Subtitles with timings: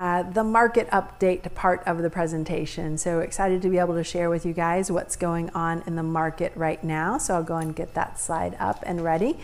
[0.00, 2.96] Uh, the market update part of the presentation.
[2.96, 6.02] So excited to be able to share with you guys what's going on in the
[6.02, 7.18] market right now.
[7.18, 9.36] So I'll go and get that slide up and ready.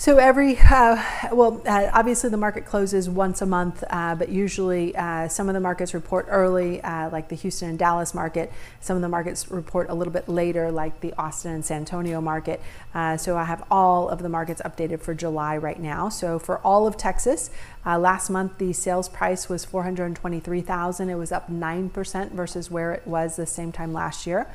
[0.00, 0.96] So every, uh,
[1.30, 5.54] well, uh, obviously the market closes once a month, uh, but usually uh, some of
[5.54, 8.50] the markets report early, uh, like the Houston and Dallas market.
[8.80, 12.22] Some of the markets report a little bit later, like the Austin and San Antonio
[12.22, 12.62] market.
[12.94, 16.08] Uh, so I have all of the markets updated for July right now.
[16.08, 17.50] So for all of Texas,
[17.84, 21.10] last month the sales price was 423,000.
[21.10, 24.46] It was up 9% versus where it was the same time last year.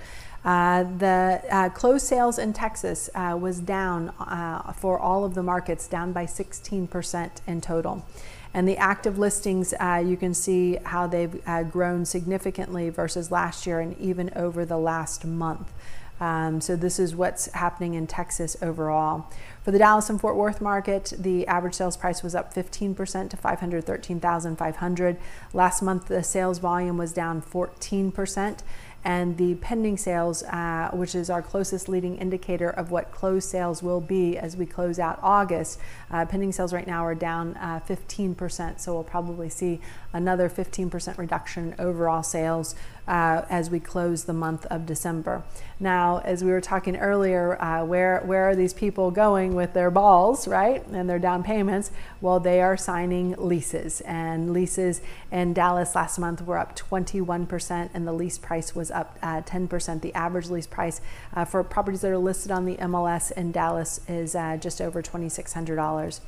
[0.46, 5.42] Uh, the uh, closed sales in Texas uh, was down uh, for all of the
[5.42, 8.06] markets, down by 16% in total.
[8.54, 13.82] And the active listings, uh, you can see how they've grown significantly versus last year
[13.82, 15.74] and even over the last month.
[16.20, 19.30] Um, so this is what's happening in Texas overall.
[19.64, 23.38] For the Dallas and Fort Worth market, the average sales price was up 15% to
[23.38, 25.18] 513,500.
[25.54, 28.60] Last month, the sales volume was down 14%
[29.06, 33.84] and the pending sales, uh, which is our closest leading indicator of what closed sales
[33.84, 35.80] will be as we close out August.
[36.10, 39.80] Uh, pending sales right now are down uh, 15%, so we'll probably see
[40.12, 42.74] another 15% reduction in overall sales
[43.08, 45.44] uh, as we close the month of December.
[45.80, 49.92] Now, as we were talking earlier, uh, where where are these people going with their
[49.92, 51.92] balls, right, and their down payments?
[52.22, 58.08] Well, they are signing leases, and leases in Dallas last month were up 21%, and
[58.08, 60.02] the lease price was up uh, 10%.
[60.02, 61.02] The average lease price
[61.34, 65.02] uh, for properties that are listed on the MLS in Dallas is uh, just over
[65.02, 66.20] $2,600.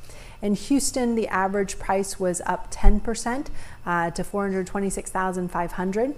[0.42, 3.46] In Houston, the average price was up 10%
[3.86, 6.14] uh, to 426,500.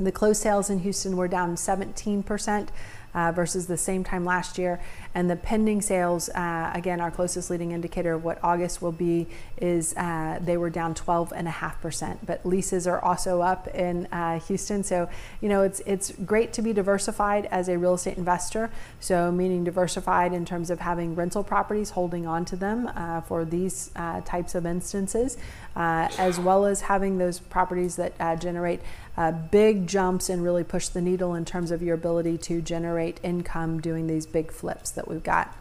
[0.00, 2.68] The closed sales in Houston were down 17%
[3.14, 4.80] uh, versus the same time last year.
[5.14, 9.26] And the pending sales, uh, again, our closest leading indicator of what August will be,
[9.60, 12.18] is uh, they were down 12.5%.
[12.24, 14.84] But leases are also up in uh, Houston.
[14.84, 15.08] So,
[15.40, 18.70] you know, it's, it's great to be diversified as a real estate investor.
[19.00, 23.44] So, meaning diversified in terms of having rental properties, holding on to them uh, for
[23.44, 25.36] these uh, types of instances,
[25.74, 28.80] as well as having those properties that generate
[29.50, 33.80] big jumps and really push the needle in terms of your ability to generate income
[33.80, 35.56] doing these big flips that we've got.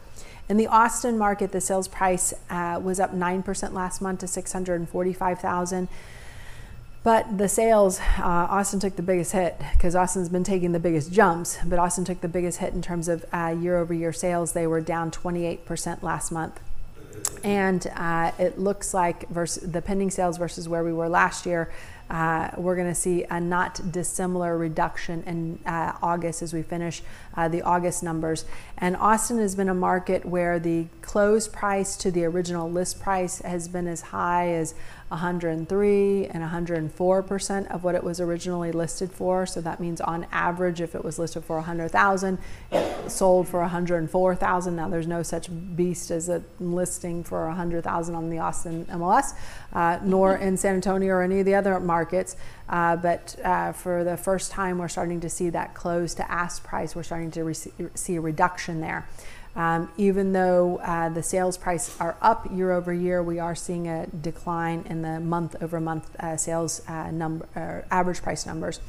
[0.50, 5.88] In the Austin market, the sales price uh, was up 9% last month to 645,000.
[7.04, 11.12] But the sales, uh, Austin took the biggest hit because Austin's been taking the biggest
[11.12, 11.58] jumps.
[11.66, 14.52] But Austin took the biggest hit in terms of uh, year over year sales.
[14.52, 16.60] They were down 28% last month.
[17.44, 21.72] And uh, it looks like versus the pending sales versus where we were last year,
[22.10, 27.02] uh, we're going to see a not dissimilar reduction in uh, August as we finish
[27.38, 28.46] uh, the August numbers.
[28.78, 33.40] And Austin has been a market where the close price to the original list price
[33.40, 34.74] has been as high as
[35.10, 39.46] 103 and 104 percent of what it was originally listed for.
[39.46, 42.38] So that means on average, if it was listed for 100,000,
[42.72, 44.76] it sold for 104,000.
[44.76, 49.34] Now there's no such beast as a listing for 100,000 on the Austin MLS,
[49.74, 51.99] uh, nor in San Antonio or any of the other markets.
[52.68, 56.64] Uh, but uh, for the first time, we're starting to see that close to ask
[56.64, 56.96] price.
[56.96, 59.08] We're starting to re- see a reduction there.
[59.56, 63.88] Um, even though uh, the sales price are up year over year, we are seeing
[63.88, 68.80] a decline in the month over month uh, sales uh, number, average price numbers.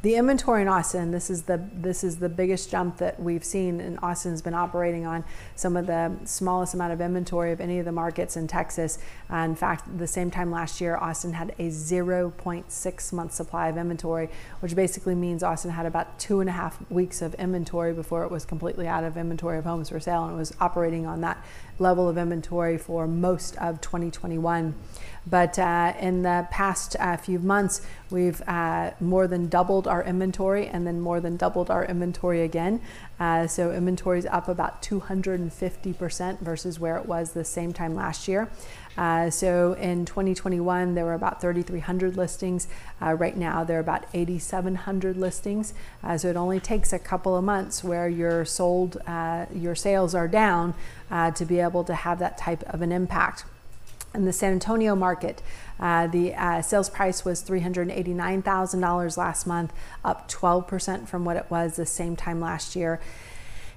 [0.00, 3.80] The inventory in Austin, this is the this is the biggest jump that we've seen.
[3.80, 5.24] And Austin's been operating on
[5.56, 9.00] some of the smallest amount of inventory of any of the markets in Texas.
[9.28, 13.76] Uh, in fact, the same time last year, Austin had a 0.6 month supply of
[13.76, 14.28] inventory,
[14.60, 18.30] which basically means Austin had about two and a half weeks of inventory before it
[18.30, 21.44] was completely out of inventory of homes for sale, and it was operating on that
[21.80, 24.76] level of inventory for most of 2021.
[25.28, 30.66] But uh, in the past uh, few months, we've uh, more than doubled our inventory
[30.66, 32.80] and then more than doubled our inventory again.
[33.20, 38.28] Uh, so inventory is up about 250% versus where it was the same time last
[38.28, 38.48] year.
[38.96, 42.66] Uh, so in 2021, there were about 3,300 listings.
[43.02, 45.74] Uh, right now, there are about 8,700 listings.
[46.16, 48.96] so it only takes a couple of months where your sold,
[49.52, 50.74] your sales are down
[51.34, 53.44] to be able to have that type of an impact.
[54.14, 55.42] In the San Antonio market,
[55.78, 59.72] uh, the uh, sales price was $389,000 last month,
[60.04, 63.00] up 12% from what it was the same time last year.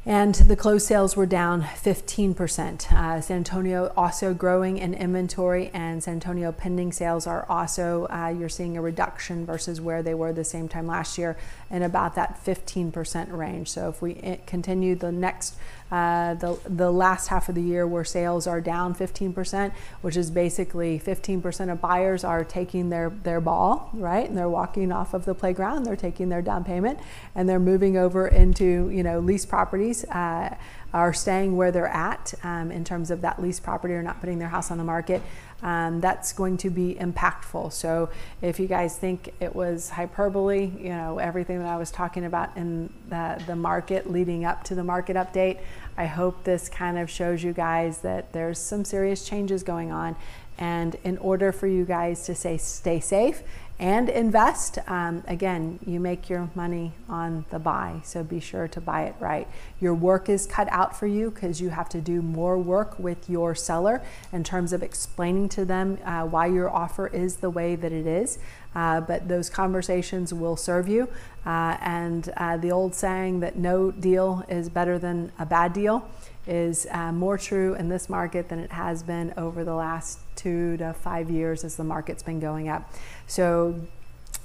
[0.03, 2.91] and the closed sales were down 15%.
[2.91, 8.33] Uh, San Antonio also growing in inventory, and San Antonio pending sales are also, uh,
[8.35, 11.37] you're seeing a reduction versus where they were the same time last year
[11.69, 13.69] in about that 15% range.
[13.69, 15.55] So if we eh, continue the next
[15.91, 20.31] uh, the, the last half of the year where sales are down 15%, which is
[20.31, 24.27] basically 15% of buyers are taking their, their ball, right?
[24.27, 26.99] And they're walking off of the playground, they're taking their down payment,
[27.35, 30.05] and they're moving over into, you know, lease properties.
[30.05, 30.55] Uh,
[30.93, 34.39] are staying where they're at um, in terms of that lease property or not putting
[34.39, 35.21] their house on the market
[35.63, 37.71] um, that's going to be impactful.
[37.71, 38.09] So
[38.41, 42.55] if you guys think it was hyperbole, you know, everything that I was talking about
[42.57, 45.59] in the, the market leading up to the market update,
[45.97, 50.15] I hope this kind of shows you guys that there's some serious changes going on.
[50.57, 53.43] And in order for you guys to say stay safe
[53.81, 54.77] and invest.
[54.87, 59.15] Um, again, you make your money on the buy, so be sure to buy it
[59.19, 59.47] right.
[59.79, 63.27] Your work is cut out for you because you have to do more work with
[63.27, 67.75] your seller in terms of explaining to them uh, why your offer is the way
[67.75, 68.37] that it is.
[68.73, 71.09] Uh, but those conversations will serve you.
[71.45, 76.07] Uh, and uh, the old saying that no deal is better than a bad deal
[76.47, 80.77] is uh, more true in this market than it has been over the last two
[80.77, 82.91] to five years as the market's been going up.
[83.27, 83.79] So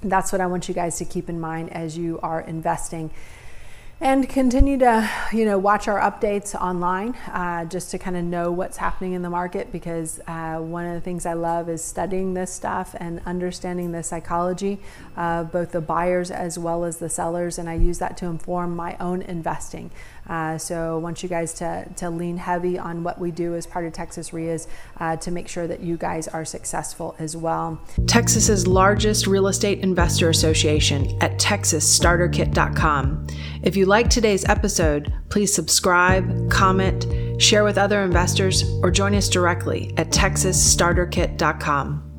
[0.02, 3.10] that's what I want you guys to keep in mind as you are investing
[3.98, 8.52] and continue to you know watch our updates online uh, just to kind of know
[8.52, 12.34] what's happening in the market because uh, one of the things i love is studying
[12.34, 14.78] this stuff and understanding the psychology
[15.16, 18.76] of both the buyers as well as the sellers and i use that to inform
[18.76, 19.90] my own investing
[20.28, 23.66] uh, so I want you guys to, to lean heavy on what we do as
[23.66, 24.66] part of Texas REIAs
[24.98, 27.80] uh, to make sure that you guys are successful as well.
[28.06, 33.26] Texas's largest real estate investor association at texasstarterkit.com.
[33.62, 37.06] If you like today's episode, please subscribe, comment,
[37.40, 42.15] share with other investors, or join us directly at texasstarterkit.com.